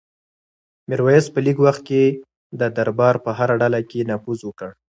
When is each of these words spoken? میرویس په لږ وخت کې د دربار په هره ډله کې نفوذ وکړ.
میرویس 0.89 1.25
په 1.33 1.39
لږ 1.45 1.57
وخت 1.65 1.81
کې 1.89 2.03
د 2.59 2.61
دربار 2.77 3.15
په 3.25 3.31
هره 3.37 3.55
ډله 3.61 3.79
کې 3.89 4.07
نفوذ 4.11 4.39
وکړ. 4.45 4.69